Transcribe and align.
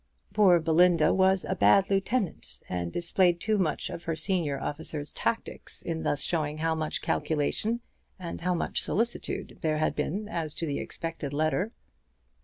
Poor 0.33 0.59
Belinda 0.59 1.13
was 1.13 1.45
a 1.45 1.53
bad 1.55 1.91
lieutenant, 1.91 2.59
and 2.67 2.91
displayed 2.91 3.39
too 3.39 3.59
much 3.59 3.91
of 3.91 4.05
her 4.05 4.15
senior 4.15 4.59
officer's 4.59 5.11
tactics 5.11 5.83
in 5.83 6.01
thus 6.01 6.23
showing 6.23 6.57
how 6.57 6.73
much 6.73 7.03
calculation 7.03 7.81
and 8.17 8.41
how 8.41 8.55
much 8.55 8.81
solicitude 8.81 9.59
there 9.61 9.77
had 9.77 9.95
been 9.95 10.27
as 10.27 10.55
to 10.55 10.65
the 10.65 10.79
expected 10.79 11.33
letter. 11.33 11.71